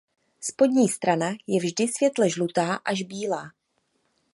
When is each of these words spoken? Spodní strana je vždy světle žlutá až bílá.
Spodní 0.39 0.89
strana 0.89 1.33
je 1.47 1.59
vždy 1.59 1.87
světle 1.87 2.29
žlutá 2.29 2.75
až 2.75 3.01
bílá. 3.03 3.51